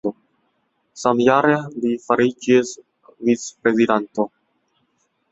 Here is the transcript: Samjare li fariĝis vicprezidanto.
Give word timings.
Samjare 0.99 1.57
li 1.83 1.91
fariĝis 2.05 2.71
vicprezidanto. 3.27 4.25